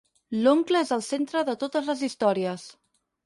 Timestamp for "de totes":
1.51-1.91